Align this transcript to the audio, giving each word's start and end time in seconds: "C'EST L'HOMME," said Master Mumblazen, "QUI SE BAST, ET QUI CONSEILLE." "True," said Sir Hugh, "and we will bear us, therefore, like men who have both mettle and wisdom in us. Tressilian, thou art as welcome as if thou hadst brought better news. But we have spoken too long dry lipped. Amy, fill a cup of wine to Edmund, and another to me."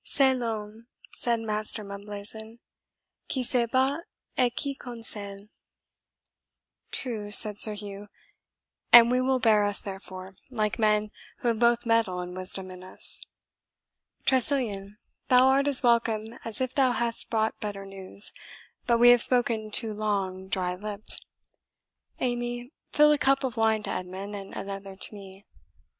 "C'EST 0.03 0.39
L'HOMME," 0.39 0.87
said 1.11 1.41
Master 1.41 1.83
Mumblazen, 1.83 2.57
"QUI 3.31 3.43
SE 3.43 3.67
BAST, 3.67 4.01
ET 4.35 4.55
QUI 4.55 4.73
CONSEILLE." 4.73 5.49
"True," 6.89 7.29
said 7.29 7.61
Sir 7.61 7.73
Hugh, 7.75 8.07
"and 8.91 9.11
we 9.11 9.21
will 9.21 9.37
bear 9.37 9.63
us, 9.63 9.79
therefore, 9.79 10.33
like 10.49 10.79
men 10.79 11.11
who 11.41 11.49
have 11.49 11.59
both 11.59 11.85
mettle 11.85 12.19
and 12.19 12.35
wisdom 12.35 12.71
in 12.71 12.83
us. 12.83 13.21
Tressilian, 14.25 14.97
thou 15.27 15.45
art 15.45 15.67
as 15.67 15.83
welcome 15.83 16.35
as 16.43 16.59
if 16.61 16.73
thou 16.73 16.93
hadst 16.93 17.29
brought 17.29 17.59
better 17.59 17.85
news. 17.85 18.31
But 18.87 18.97
we 18.97 19.09
have 19.09 19.21
spoken 19.21 19.69
too 19.69 19.93
long 19.93 20.47
dry 20.47 20.73
lipped. 20.73 21.23
Amy, 22.19 22.71
fill 22.91 23.11
a 23.11 23.19
cup 23.19 23.43
of 23.43 23.55
wine 23.55 23.83
to 23.83 23.91
Edmund, 23.91 24.33
and 24.33 24.55
another 24.55 24.95
to 24.95 25.13
me." 25.13 25.45